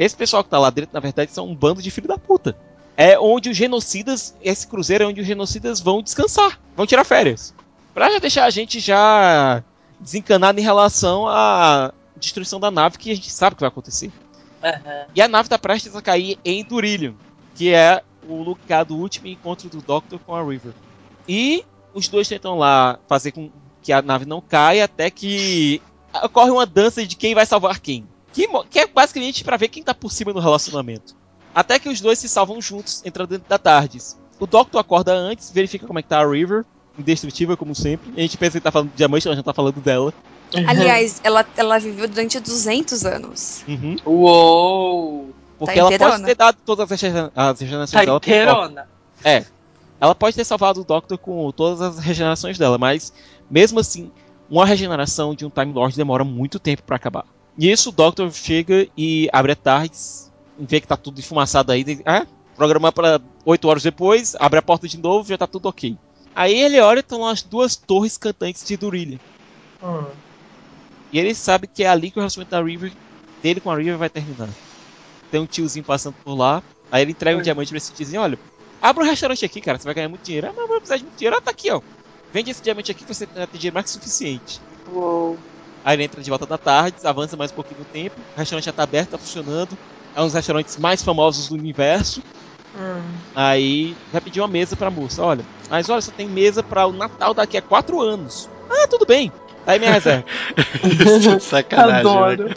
[0.00, 2.56] Esse pessoal que tá lá dentro, na verdade, são um bando de filho da puta.
[2.96, 6.58] É onde os genocidas, esse cruzeiro é onde os genocidas vão descansar.
[6.74, 7.52] Vão tirar férias.
[7.92, 9.62] Pra já deixar a gente já
[10.00, 14.10] desencanado em relação à destruição da nave, que a gente sabe que vai acontecer.
[14.64, 15.04] Aham.
[15.14, 17.12] E a nave tá prestes a cair em Durillion,
[17.54, 20.72] que é o lugar do último encontro do Doctor com a River.
[21.28, 23.50] E os dois tentam lá fazer com
[23.82, 25.82] que a nave não caia até que
[26.22, 28.08] ocorre uma dança de quem vai salvar quem.
[28.32, 31.16] Que, que é basicamente pra ver quem tá por cima no relacionamento.
[31.54, 34.16] Até que os dois se salvam juntos, entrando dentro da TARDIS.
[34.38, 36.64] O Doctor acorda antes, verifica como é que tá a River,
[36.98, 38.12] indestrutível como sempre.
[38.16, 40.14] A gente pensa que tá falando de diamante, ela já tá falando dela.
[40.66, 43.64] Aliás, ela, ela viveu durante 200 anos.
[43.68, 43.96] Uhum.
[44.06, 45.30] Uou!
[45.58, 48.88] Porque Tá ela pode ter dado todas as regenera- as regenerações Tá dela inteirona.
[49.22, 49.44] É.
[50.00, 53.12] Ela pode ter salvado o Doctor com todas as regenerações dela, mas
[53.50, 54.10] mesmo assim,
[54.48, 57.26] uma regeneração de um Time Lord demora muito tempo pra acabar.
[57.56, 62.26] Nisso, o Doctor chega e abre a TARDIS, vê que tá tudo enfumaçado aí, ah,
[62.56, 65.96] programar para 8 horas depois, abre a porta de novo, já tá tudo ok.
[66.34, 69.20] Aí ele olha e estão as duas torres cantantes de Durilha.
[69.82, 70.06] Hum.
[71.12, 72.92] E ele sabe que é ali que o relacionamento da River,
[73.42, 74.48] dele com a River vai terminar.
[75.30, 78.38] Tem um tiozinho passando por lá, aí ele entrega um diamante pra esse tiozinho, olha,
[78.80, 80.48] abre um restaurante aqui, cara, você vai ganhar muito dinheiro.
[80.48, 81.36] Ah, mas eu vou precisar de muito dinheiro.
[81.36, 81.80] Ah, tá aqui, ó.
[82.32, 84.60] Vende esse diamante aqui que você vai ter dinheiro mais que suficiente.
[84.92, 85.36] Uou.
[85.84, 88.64] Aí ele entra de volta da tarde, avança mais um pouquinho no tempo, o restaurante
[88.64, 89.76] já tá aberto, tá funcionando.
[90.14, 92.22] É um dos restaurantes mais famosos do universo.
[92.76, 93.02] Hum.
[93.34, 95.44] Aí vai pedir uma mesa pra moça, olha.
[95.68, 98.48] Mas olha, só tem mesa pra o Natal daqui a quatro anos.
[98.68, 99.32] Ah, tudo bem.
[99.64, 100.24] Tá aí minha reserva.
[101.40, 102.10] Sacanagem.
[102.10, 102.48] Adoro.
[102.48, 102.54] né?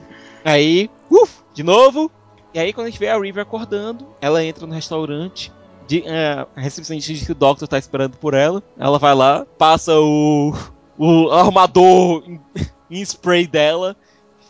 [0.44, 2.10] Aí, uf, de novo.
[2.54, 5.52] E aí quando a gente vê a River acordando, ela entra no restaurante.
[5.88, 8.62] De, é, a recepcionista diz que o Doctor tá esperando por ela.
[8.78, 10.54] Ela vai lá, passa o,
[10.98, 12.40] o armador em,
[12.90, 13.96] em spray dela,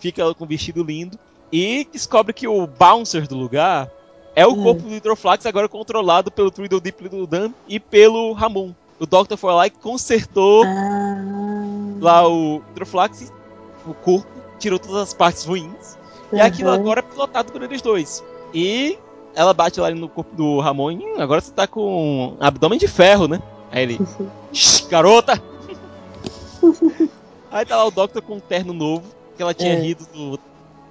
[0.01, 1.19] fica com um vestido lindo.
[1.53, 3.89] E descobre que o bouncer do lugar
[4.35, 4.63] é o Hum.
[4.63, 6.93] corpo do Hydroflax, agora controlado pelo Tweedledee
[7.29, 8.73] Dan e pelo Ramon.
[8.99, 11.23] O Doctor foi lá e consertou Ah.
[12.01, 13.33] lá o Hydroflax,
[13.87, 14.27] o corpo,
[14.59, 15.97] tirou todas as partes ruins.
[16.33, 16.75] E aquilo Uhum.
[16.75, 18.23] agora é pilotado por eles dois.
[18.53, 18.99] E
[19.35, 22.89] ela bate lá no corpo do Ramon e "Hum, agora você tá com abdômen de
[22.89, 23.41] ferro, né?
[23.71, 24.01] Aí ele.
[24.53, 25.41] "Shh, garota!
[27.51, 29.05] Aí tá lá o Doctor com um terno novo,
[29.37, 29.81] que ela tinha É.
[29.81, 30.39] rido do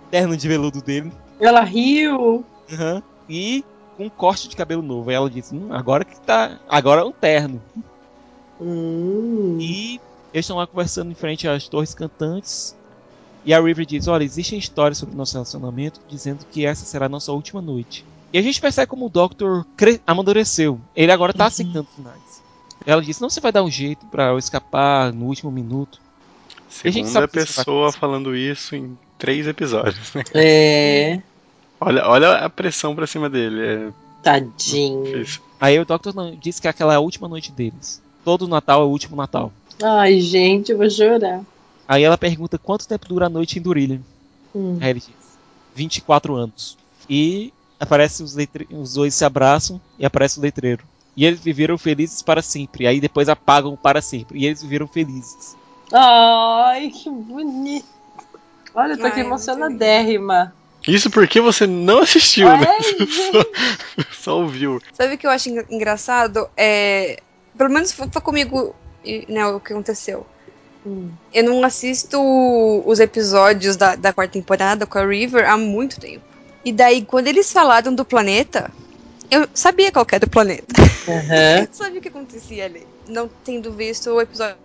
[0.10, 1.12] terno de veludo dele.
[1.40, 2.46] Ela riu.
[2.72, 3.04] Aham.
[3.30, 3.64] E
[3.98, 5.10] com um corte de cabelo novo.
[5.10, 6.60] Aí ela disse, hum, agora que tá.
[6.68, 7.62] Agora é um terno.
[8.60, 9.58] Hum.
[9.60, 10.00] E
[10.34, 12.76] eles estão lá conversando em frente às torres cantantes.
[13.44, 17.06] E a River diz: Olha, existem histórias sobre o nosso relacionamento dizendo que essa será
[17.06, 18.06] a nossa última noite.
[18.34, 19.66] E a gente percebe como o Doctor
[20.08, 20.80] amadureceu.
[20.96, 21.48] Ele agora tá Uhum.
[21.48, 22.44] aceitando finais.
[22.86, 26.00] Ela diz: Não, você vai dar um jeito pra eu escapar no último minuto.
[26.84, 30.14] A gente Segunda isso pessoa falando isso em três episódios.
[30.14, 30.24] né?
[30.34, 31.22] É.
[31.80, 33.62] Olha, olha a pressão pra cima dele.
[33.62, 33.90] É
[34.22, 35.04] Tadinho.
[35.04, 35.42] difícil.
[35.60, 38.02] Aí o Doctor não, diz que aquela é a última noite deles.
[38.24, 39.52] Todo Natal é o último Natal.
[39.82, 41.42] Ai, gente, eu vou chorar.
[41.88, 44.02] Aí ela pergunta quanto tempo dura a noite em Durilha.
[44.54, 44.78] Hum.
[44.82, 45.10] Aí ele diz:
[45.76, 46.78] 24 anos.
[47.10, 48.68] E aparece os, letre...
[48.72, 50.84] os dois se abraçam e aparece o letreiro.
[51.16, 52.86] E eles viveram felizes para sempre.
[52.88, 54.40] Aí depois apagam para sempre.
[54.40, 55.56] E eles viveram felizes.
[55.94, 57.86] Ai, que bonito.
[58.74, 60.54] Olha, eu tô aqui Ai, emocionadérrima.
[60.88, 62.68] Isso porque você não assistiu, né?
[62.68, 64.82] Ai, Só, só ouviu.
[64.94, 66.50] Sabe o que eu acho engra- engraçado?
[66.58, 67.20] É.
[67.58, 70.26] Pelo menos foi comigo e, né, o que aconteceu.
[70.86, 71.10] Hum.
[71.34, 72.20] Eu não assisto
[72.86, 76.24] os episódios da, da quarta temporada com a River há muito tempo.
[76.66, 78.70] E daí, quando eles falaram do planeta,
[79.32, 80.66] eu sabia qual que era o planeta.
[81.08, 82.86] Eu sabia o que acontecia ali.
[83.08, 84.56] Não tendo visto o episódio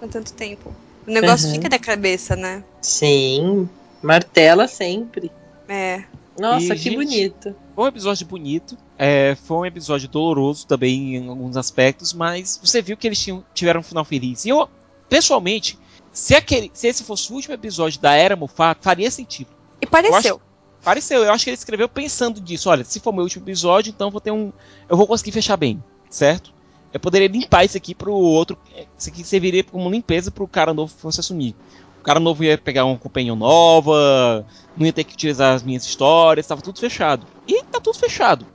[0.00, 0.72] há tanto tempo.
[1.06, 1.54] O negócio Uhum.
[1.54, 2.62] fica na cabeça, né?
[2.80, 3.68] Sim.
[4.00, 5.30] Martela sempre.
[5.68, 6.04] É.
[6.38, 7.56] Nossa, E, que gente, bonito.
[7.74, 8.78] Foi um episódio bonito.
[8.98, 12.12] é, foi um episódio doloroso também em alguns aspectos.
[12.12, 14.44] Mas você viu que eles tinham, tiveram um final feliz.
[14.44, 14.68] E eu,
[15.08, 15.76] pessoalmente,
[16.12, 19.50] se, aquele, se esse fosse o último episódio da Era Moffat, faria sentido.
[19.80, 20.40] E pareceu.
[20.84, 22.68] Pareceu, eu acho que ele escreveu pensando disso.
[22.68, 24.52] Olha, se for meu último episódio, então eu vou ter um.
[24.88, 26.52] Eu vou conseguir fechar bem, certo?
[26.92, 28.58] Eu poderia limpar isso aqui pro outro.
[28.98, 31.54] Isso aqui serviria como limpeza pro cara novo que fosse assumir.
[32.00, 34.44] O cara novo ia pegar uma companhia nova,
[34.76, 37.26] não ia ter que utilizar as minhas histórias, tava tudo fechado.
[37.46, 38.46] E tá tudo fechado.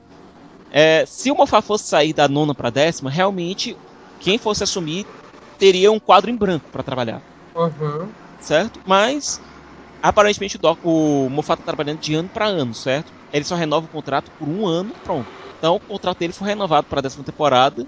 [0.70, 3.76] É, se o Moffat fosse sair da nona pra décima, realmente,
[4.20, 5.06] quem fosse assumir
[5.58, 7.22] teria um quadro em branco para trabalhar
[7.54, 8.12] Uhum.
[8.38, 8.80] certo?
[8.86, 9.40] Mas
[10.02, 13.12] aparentemente o, Doc, o Moffat tá trabalhando de ano para ano, certo?
[13.32, 15.30] Ele só renova o contrato por um ano, pronto.
[15.56, 17.86] Então o contrato dele foi renovado para a décima temporada,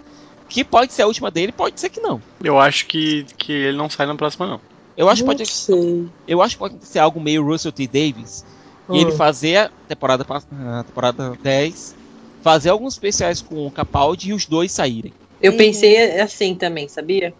[0.49, 2.23] que pode ser a última dele, pode ser que não.
[2.43, 4.61] Eu acho que, que ele não sai na próxima, não.
[4.97, 6.13] Eu acho que Não pode, sei.
[6.27, 8.45] eu acho que pode ser algo meio Russell T Davis
[8.91, 9.17] e ele Hum.
[9.17, 11.97] fazer a temporada a temporada 10,
[12.43, 15.15] fazer alguns especiais com o Capaldi e os dois saírem.
[15.41, 17.35] Eu pensei assim também, sabia?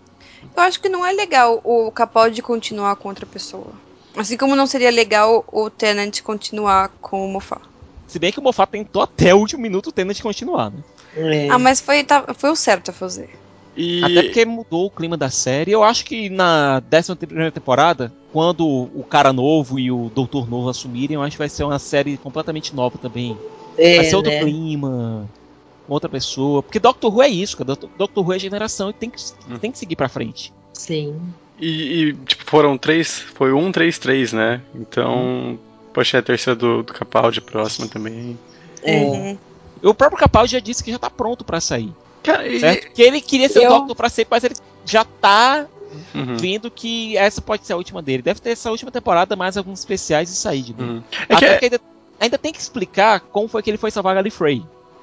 [0.57, 3.75] Eu acho que não é legal o Capaldi continuar com outra pessoa.
[4.17, 7.63] Assim como não seria legal o Tenant continuar com o Moffat.
[8.07, 10.83] Se bem que o Moffat tentou até o último minuto o Tennant continuar, né?
[11.17, 11.49] É.
[11.49, 13.31] Ah, mas foi, tá- foi o certo a fazer.
[13.77, 15.71] E Até porque mudou o clima da série.
[15.71, 20.69] Eu acho que na 11 primeira temporada, quando o cara novo e o doutor novo
[20.69, 23.39] assumirem, eu acho que vai ser uma série completamente nova também.
[23.79, 24.41] É, vai ser outro né?
[24.41, 25.29] clima,
[25.89, 26.63] outra pessoa.
[26.63, 27.69] Porque Doctor Who é isso, cara.
[27.69, 29.59] Doctor, Doctor Who é geração e tem que, Hum.
[29.59, 30.53] tem que seguir pra frente.
[30.75, 31.17] Sim.
[31.61, 33.19] E, e, tipo, foram três.
[33.21, 34.61] Foi um, três, três, né?
[34.75, 35.59] Então.
[35.93, 38.39] Poxa, é a terceira do, do Capaldi, próxima também.
[38.83, 38.97] É.
[39.03, 39.39] Uhum.
[39.83, 41.93] O próprio Capaldi já disse que já tá pronto pra sair.
[42.23, 42.61] Cara, e.
[42.61, 42.93] Certo?
[42.93, 45.67] Que ele queria ser Eu- o Doctor pra sempre, mas ele já tá
[46.15, 48.23] Uhum, vendo que essa pode ser a última dele.
[48.23, 50.93] Deve ter essa última temporada, mais alguns especiais e sair de novo.
[50.93, 51.03] uhum.
[51.23, 51.81] É que Até é- que ainda,
[52.21, 54.63] ainda tem que explicar como foi que ele foi salvar a Gallifrey.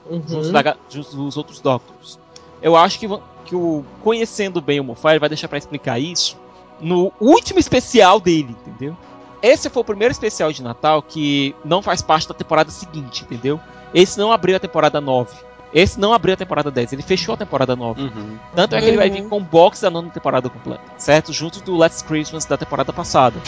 [0.09, 0.51] junto Uhum.
[0.53, 2.17] da junto dos outros Doctors.
[2.61, 3.07] Eu acho que,
[3.45, 6.37] que o conhecendo bem o Moffat, ele vai deixar pra explicar isso
[6.79, 8.95] no último especial dele, entendeu?
[9.41, 13.59] Esse foi o primeiro especial de Natal que não faz parte da temporada seguinte, entendeu?
[13.93, 15.35] Esse não abriu a temporada 9.
[15.73, 18.01] Esse não abriu a temporada 10, ele fechou a temporada 9.
[18.01, 18.39] Uhum.
[18.55, 19.13] Tanto é que ele vai Uhum.
[19.15, 21.31] vir com o box da nona temporada completa, certo?
[21.33, 23.39] Junto do Let's Christmas da temporada passada.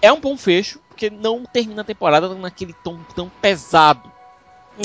[0.00, 4.10] É um bom fecho, porque não termina a temporada naquele tom tão pesado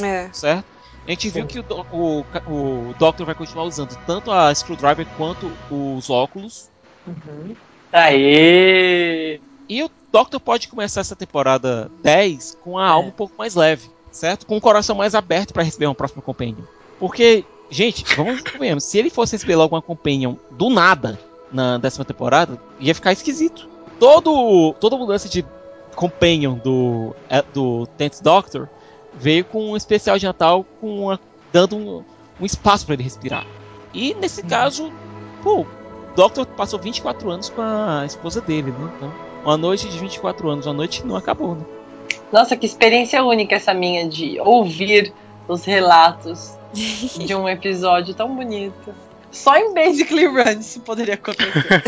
[0.01, 0.29] É.
[0.33, 0.65] certo?
[1.07, 5.51] A gente viu que o, o, o Doctor vai continuar usando tanto a Screwdriver quanto
[5.69, 6.69] os óculos.
[7.05, 7.55] Uhum.
[7.93, 9.39] Aê!
[9.69, 12.89] E o Doctor pode começar essa temporada 10 com a É.
[12.89, 14.45] alma um pouco mais leve, certo?
[14.45, 16.63] Com o coração mais aberto para receber uma próxima Companion.
[16.99, 21.19] Porque, gente, vamos ver, se ele fosse receber logo uma Companion do nada
[21.51, 23.69] na décima temporada, ia ficar esquisito.
[23.99, 25.45] Todo, toda mudança de
[25.95, 28.67] Companion do, é, do Tenth Doctor
[29.13, 31.19] veio com um especial de Natal com uma-
[31.51, 32.03] dando um,
[32.41, 33.45] um espaço para ele respirar.
[33.93, 34.91] E nesse caso,
[35.43, 35.65] pô,
[36.15, 38.91] Doctor passou 24 anos com a esposa dele, né?
[38.97, 41.65] Então, uma noite de 24 anos, uma noite que não acabou, né?
[42.31, 45.13] Nossa, que experiência única essa minha de ouvir
[45.47, 48.93] os relatos de um episódio tão bonito.
[49.31, 51.83] Só em Basically Run isso poderia acontecer.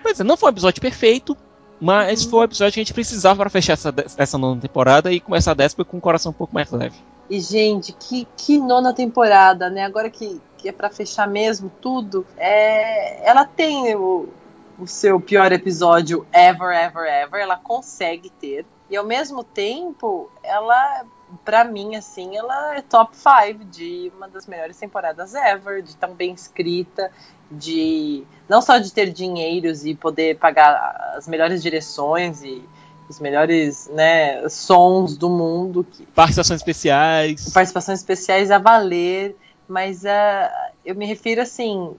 [0.01, 1.37] Pois é, não foi um episódio perfeito,
[1.79, 5.19] mas foi um episódio que a gente precisava para fechar essa, essa nona temporada e
[5.19, 6.95] começar a décima com o coração um pouco mais leve.
[7.29, 9.85] E, gente, que, que nona temporada, né?
[9.85, 14.29] Agora que, que é pra fechar mesmo tudo, é, ela tem o,
[14.77, 17.41] o seu pior episódio ever, ever, ever.
[17.41, 18.65] Ela consegue ter.
[18.89, 21.03] E ao mesmo tempo, ela,
[21.43, 26.13] pra mim, assim, ela é top 5 de uma das melhores temporadas ever, de tão
[26.13, 27.11] bem escrita,
[27.49, 32.63] de não só de ter dinheiros e poder pagar as melhores direções e
[33.09, 37.49] os melhores né, sons do mundo, que Participações especiais.
[37.49, 39.35] participações especiais a valer,
[39.71, 40.51] mas ah,
[40.85, 41.95] eu me refiro assim,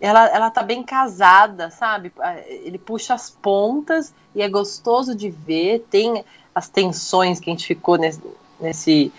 [0.00, 2.10] ela, ela tá bem casada, sabe?
[2.48, 7.66] Ele puxa as pontas e é gostoso de ver, tem as tensões que a gente
[7.66, 8.20] ficou nesse,
[8.58, 9.12] nesse,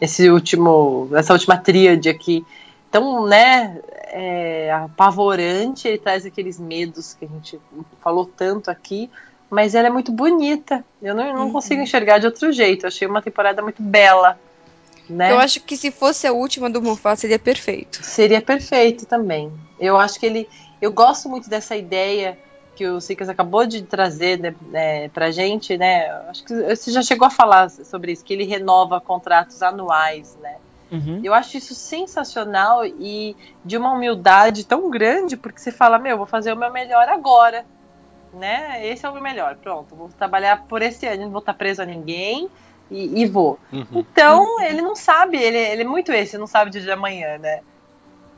[0.00, 2.46] nesse último, nessa última tríade aqui,
[2.90, 7.60] tão, né, é, apavorante, ele traz aqueles medos que a gente
[8.00, 9.10] falou tanto aqui,
[9.50, 10.84] mas ela é muito bonita.
[11.02, 11.52] Eu não, não Uhum.
[11.52, 12.84] consigo enxergar de outro jeito.
[12.84, 14.38] Eu achei uma temporada muito bela.
[15.08, 15.32] Né?
[15.32, 18.02] Eu acho que se fosse a última do Moffat seria perfeito.
[18.02, 19.50] Seria perfeito também.
[19.80, 20.48] Eu acho que ele.
[20.80, 22.38] Eu gosto muito dessa ideia
[22.76, 26.08] que o Sikas acabou de trazer né, né, pra gente, né?
[26.28, 30.56] Acho que você já chegou a falar sobre isso, que ele renova contratos anuais, né?
[30.90, 31.20] Uhum.
[31.24, 36.26] Eu acho isso sensacional e de uma humildade tão grande, porque você fala, meu, vou
[36.26, 37.66] fazer o meu melhor agora.
[38.32, 38.86] Né?
[38.86, 39.56] Esse é o meu melhor.
[39.56, 42.48] Pronto, vou trabalhar por esse ano, não vou estar preso a ninguém
[42.90, 43.58] e, e vou.
[43.72, 43.86] Uhum.
[43.92, 47.38] Então, ele não sabe, ele, ele é muito esse, não sabe o dia de amanhã,
[47.38, 47.60] né?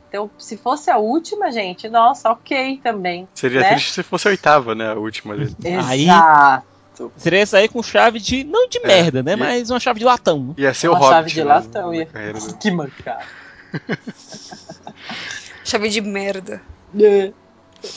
[0.08, 3.28] Então, se fosse a última, gente, nossa, ok também.
[3.32, 3.68] Seria né?
[3.70, 4.90] triste se fosse a oitava, né?
[4.90, 5.54] A última dele.
[5.86, 6.70] Aí- Exato.
[7.16, 8.44] Seria sair com chave de.
[8.44, 9.32] Não de merda, né?
[9.32, 10.38] e- Mas uma chave de latão.
[10.48, 10.54] né?
[10.58, 11.14] Ia ser Uma o Hobbit.
[11.14, 11.94] chave de né, latão.
[11.94, 12.04] Ia...
[12.06, 12.54] carreira dele.
[12.60, 13.24] Que mancada.
[15.64, 16.60] Chave de merda.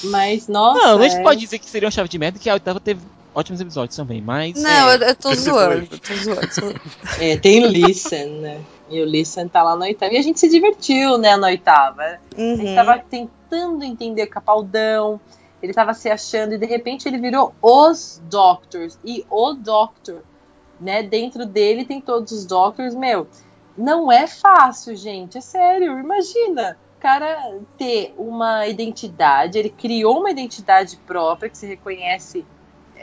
[0.06, 0.80] Mas, nossa.
[0.80, 2.80] Não, a gente é- pode dizer que seria uma chave de merda que a oitava
[2.80, 3.02] teve
[3.36, 4.62] ótimos episódios também, mas.
[4.62, 4.96] Não, É.
[4.96, 5.88] eu, eu tô zoando.
[5.88, 6.42] Tô zoando.
[6.48, 6.82] tô zoando.
[7.20, 8.62] É, tem o Listen, né?
[8.90, 10.14] E o Listen tá lá na oitava.
[10.14, 12.02] E a gente se divertiu, né, na oitava.
[12.02, 12.76] A gente Uhum.
[12.76, 15.20] tava tentando entender o Capaldão.
[15.62, 19.00] Ele tava se achando e de repente ele virou os Doctors.
[19.04, 20.22] E o Doctor,
[20.80, 21.02] né?
[21.02, 22.94] Dentro dele tem todos os Doctors.
[22.94, 23.28] Meu,
[23.78, 25.38] não é fácil, gente.
[25.38, 25.98] É sério.
[26.00, 26.78] Imagina.
[26.98, 29.58] O cara ter uma identidade.
[29.58, 32.46] Ele criou uma identidade própria que se reconhece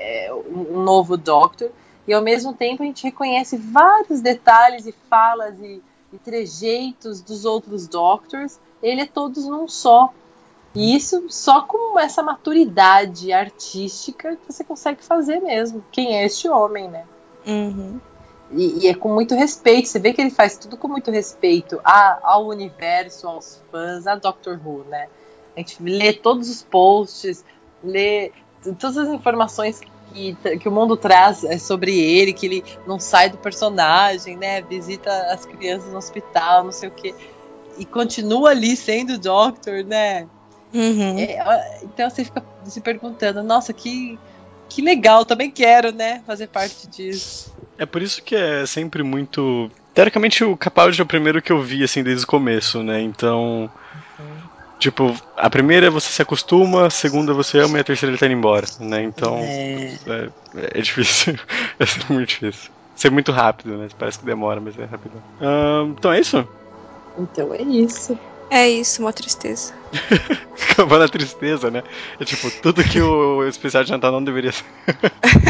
[0.00, 1.70] é, um novo Doctor.
[2.08, 5.82] E ao mesmo tempo a gente reconhece vários detalhes e falas e,
[6.12, 8.58] e trejeitos dos outros Doctors.
[8.82, 10.12] Ele é todos num só.
[10.74, 15.84] E isso só com essa maturidade artística que você consegue fazer mesmo.
[15.92, 17.04] Quem é este homem, né?
[17.46, 18.00] Uhum.
[18.52, 19.88] E, e é com muito respeito.
[19.88, 24.14] Você vê que ele faz tudo com muito respeito a, ao universo, aos fãs, a
[24.14, 25.08] Doctor Who, né?
[25.56, 27.44] A gente lê todos os posts,
[27.82, 28.32] lê
[28.78, 29.80] todas as informações
[30.12, 34.60] que, que o mundo traz é, sobre ele, que ele não sai do personagem, né?
[34.62, 37.14] Visita as crianças no hospital, não sei o quê.
[37.78, 40.26] E continua ali sendo o Doctor, né?
[40.72, 41.18] Uhum.
[41.18, 44.18] É, então você fica se perguntando, nossa, que,
[44.68, 46.22] que legal, também quero, né?
[46.26, 47.52] Fazer parte disso.
[47.78, 49.70] É por isso que é sempre muito.
[49.94, 53.00] Teoricamente, o Capaldi é o primeiro que eu vi, assim, desde o começo, né?
[53.00, 53.70] Então.
[54.80, 58.24] Tipo, a primeira você se acostuma, a segunda você ama e a terceira ele tá
[58.24, 59.02] indo embora, né?
[59.02, 59.36] Então.
[59.36, 59.98] É.
[60.06, 61.38] É, é difícil.
[61.78, 62.70] é sempre muito difícil.
[62.96, 63.88] Ser muito rápido, né?
[63.98, 65.22] Parece que demora, mas é rápido.
[65.38, 66.48] Ahn, então é isso?
[67.18, 68.18] Então é isso.
[68.48, 69.74] É isso, uma tristeza.
[70.72, 71.82] Acabou na tristeza, né?
[72.18, 74.64] É tipo, tudo que o especial de Natal não deveria ser.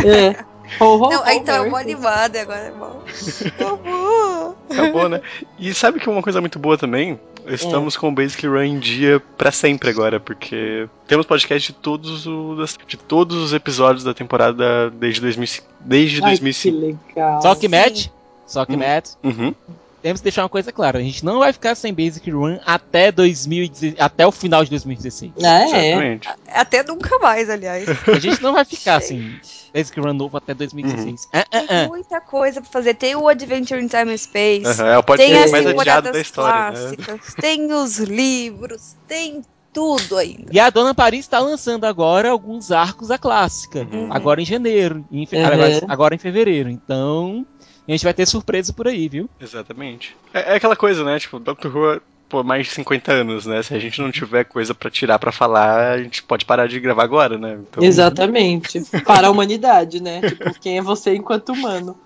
[0.04, 0.44] É.
[0.78, 3.02] Ho, Não, ho, então eu vou animada agora, irmão.
[3.61, 4.56] Amor.
[4.70, 5.20] Acabou, né?
[5.59, 7.18] E sabe que uma coisa muito boa também?
[7.46, 12.26] Estamos com o Basic Run em dia pra sempre agora, porque temos podcast de todos
[12.26, 16.78] os, de todos os episódios da temporada desde, 2000, desde Ai, que 2005.
[16.78, 17.42] legal.
[17.42, 17.66] Só que.
[17.66, 18.09] Matt,
[18.46, 18.78] só que Hum.
[18.78, 19.54] Matt, Uhum.
[20.02, 20.98] Temos que deixar uma coisa clara.
[20.98, 25.32] A gente não vai ficar sem Basic Run até 2016, até o final de 2016.
[25.42, 25.88] Ah, é.
[25.90, 26.28] Exatamente.
[26.48, 27.86] Até nunca mais, aliás.
[28.08, 29.38] A gente não vai ficar sem
[29.74, 31.28] Basic Run novo até 2016.
[31.32, 31.88] Ah, ah, Tem ah.
[31.88, 32.94] muita coisa pra fazer.
[32.94, 34.80] Tem o Adventure in Time and Space.
[34.82, 36.96] É o Tem as mais adiado da história, né?
[36.96, 37.34] clássicas.
[37.34, 38.96] Tem os livros.
[39.06, 40.46] Tem tudo ainda.
[40.50, 43.86] E a Dona Paris está lançando agora alguns arcos da clássica.
[43.92, 44.08] Uhum.
[44.12, 45.04] Agora em janeiro.
[45.12, 45.46] Em fe- Uhum.
[45.46, 46.68] agora, agora em fevereiro.
[46.68, 47.46] Então,
[47.92, 49.29] a gente vai ter surpresa por aí, viu?
[49.40, 50.16] Exatamente.
[50.33, 51.18] É, é aquela coisa, né?
[51.18, 52.00] Tipo, Doctor Who
[52.31, 53.62] pô, mais de 50 anos, né?
[53.62, 56.79] Se a gente não tiver coisa pra tirar pra falar, a gente pode parar de
[56.79, 57.59] gravar agora, né?
[57.61, 58.81] Então, Exatamente.
[59.05, 60.20] Para a humanidade, né?
[60.20, 61.98] Tipo, quem é você enquanto humano?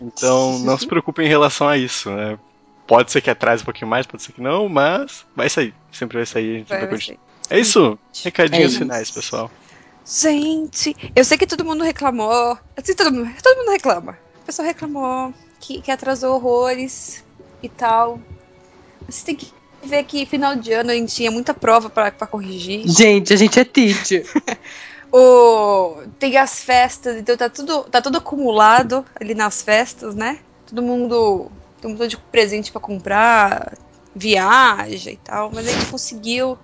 [0.00, 2.38] Então não se preocupe em relação a isso, né?
[2.86, 5.72] Pode ser que atrase um pouquinho mais, pode ser que não, mas vai sair.
[5.90, 7.20] Sempre vai sair, a gente vai Vai, continuar.
[7.48, 7.98] É isso.
[8.22, 8.78] Recadinhos É isso.
[8.78, 9.50] finais, pessoal.
[10.04, 12.58] Gente, eu sei que todo mundo reclamou.
[12.76, 14.18] Assim, todo mundo, todo mundo reclama.
[14.50, 17.22] O pessoal reclamou que, que atrasou horrores
[17.62, 18.18] e tal.
[19.08, 19.52] Você tem que
[19.84, 22.82] ver que final de ano a gente tinha muita prova pra, pra corrigir.
[22.84, 24.26] Gente, a gente é teacher.
[25.12, 30.38] O, tem as festas, então tá tudo, tá tudo acumulado ali nas festas, né?
[30.68, 33.76] Todo mundo tem um montão de presente pra comprar,
[34.14, 36.56] viaja e tal, mas a gente conseguiu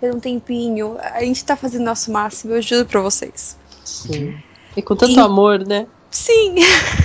[0.00, 0.96] ter um tempinho.
[1.00, 3.56] A gente tá fazendo nosso máximo, eu juro pra vocês.
[3.84, 4.38] Sim.
[4.76, 5.88] E com tanto E- amor, né?
[6.12, 6.54] Sim.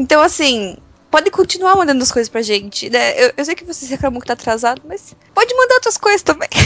[0.00, 0.76] então, assim,
[1.10, 3.12] pode continuar mandando as coisas pra gente, né?
[3.22, 6.48] Eu, eu sei que vocês reclamam que tá atrasado, mas pode mandar outras coisas também.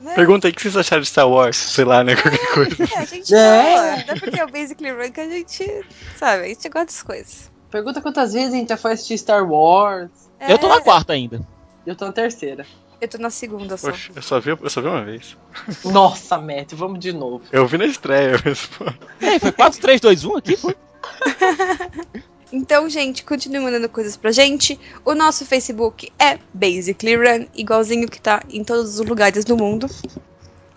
[0.00, 0.14] Né?
[0.14, 2.16] Pergunta aí o que vocês acharam de Star Wars, sei lá, né?
[2.16, 2.84] Qualquer coisa.
[2.94, 3.76] É, a gente É.
[3.76, 3.96] fala.
[4.06, 5.84] Não é porque é o Basically que a gente,
[6.16, 7.50] sabe, a gente gosta das coisas.
[7.70, 10.08] Pergunta quantas vezes a gente já foi assistir Star Wars.
[10.38, 11.46] É, Eu tô na quarta ainda.
[11.86, 12.64] Eu tô na terceira.
[12.98, 13.90] eu tô na segunda só.
[13.90, 15.36] Poxa, eu só vi, eu só vi uma vez.
[15.84, 17.44] Nossa, Matt, vamos de novo.
[17.52, 18.36] Eu vi na estreia,
[18.78, 18.86] pô.
[19.20, 20.74] É, foi 4, 3, 2, 1 aqui, foi?
[22.52, 24.78] Então, gente, continue mandando coisas pra gente.
[25.04, 29.86] O nosso Facebook é Basically Run, igualzinho que tá em todos os lugares do mundo.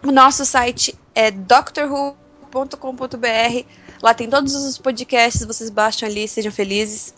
[0.03, 2.15] O nosso site é drwho.com.br.
[4.03, 7.13] Lá tem todos os podcasts, vocês baixam ali, sejam felizes.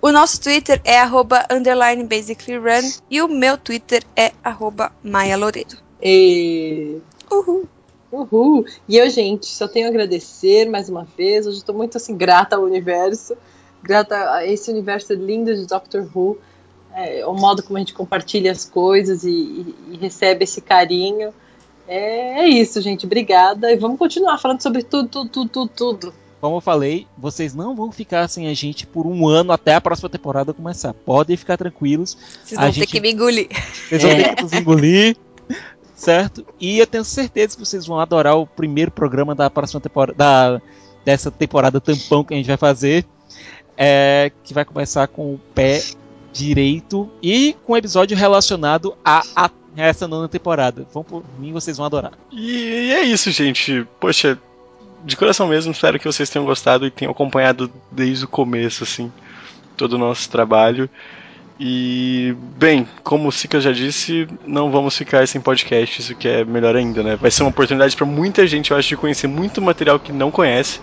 [0.00, 5.36] O nosso Twitter é arroba underline basically run e o meu Twitter é arroba Maia
[5.36, 5.78] Loureiro.
[6.02, 6.98] E...
[7.30, 7.68] Uhul.
[8.12, 8.64] Uhul!
[8.88, 11.46] E eu, gente, só tenho a agradecer mais uma vez.
[11.46, 13.34] Hoje eu tô muito assim, grata ao universo,
[13.82, 16.36] grata a esse universo lindo de Doctor Who,
[16.94, 21.32] é, o modo como a gente compartilha as coisas e, e- e recebe esse carinho.
[21.88, 23.06] É, é isso, gente.
[23.06, 23.72] Obrigada.
[23.72, 26.14] E vamos continuar falando sobre tudo, tudo, tudo, tudo, tudo.
[26.40, 29.80] Como eu falei, vocês não vão ficar sem a gente por um ano até a
[29.80, 30.92] próxima temporada começar.
[30.92, 32.16] Podem ficar tranquilos.
[32.44, 33.48] Vocês A vão gente- ter que me engolir.
[33.88, 34.22] Vocês vão É.
[34.24, 35.16] ter que nos engolir.
[36.02, 36.44] Certo?
[36.58, 40.18] E eu tenho certeza que vocês vão adorar o primeiro programa da próxima temporada.
[40.18, 40.60] Da,
[41.04, 43.06] dessa temporada tampão que a gente vai fazer.
[43.76, 45.80] É, que vai começar com o pé
[46.32, 50.84] direito e com um episódio relacionado a, a essa nona temporada.
[50.92, 52.14] Vão por mim, vocês vão adorar.
[52.32, 53.86] E é isso, gente.
[54.00, 54.36] Poxa,
[55.04, 59.10] de coração mesmo, espero que vocês tenham gostado e tenham acompanhado desde o começo, assim,
[59.76, 60.90] todo o nosso trabalho.
[61.60, 66.44] E, bem, como o Sika já disse, não vamos ficar sem podcast, isso que é
[66.44, 67.16] melhor ainda, né?
[67.16, 70.30] Vai ser uma oportunidade para muita gente, eu acho, de conhecer muito material que não
[70.30, 70.80] conhece.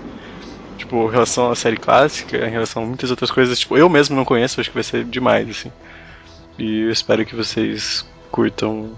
[0.78, 3.60] Tipo, em relação à série clássica, em relação a muitas outras coisas.
[3.60, 5.72] Tipo, eu mesmo não conheço, acho que vai ser demais, assim.
[6.58, 8.92] E eu espero que vocês curtam,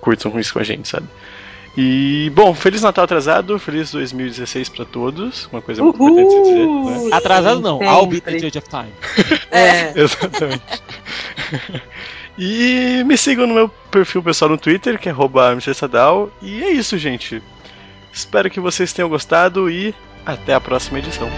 [0.00, 1.06] curtam isso com a gente, sabe?
[1.76, 5.48] E, bom, Feliz Natal atrasado, Feliz 2016 pra todos.
[5.52, 7.10] Uma coisa muito importante se dizer, né?
[7.16, 8.92] Atrasado não, I'll be the judge of time.
[9.50, 9.92] É.
[9.98, 10.82] Exatamente.
[12.38, 16.30] e me sigam no meu perfil pessoal no Twitter, que é @mrsadal.
[16.42, 17.42] E é isso, gente.
[18.12, 19.94] Espero que vocês tenham gostado e
[20.26, 21.28] até a próxima edição.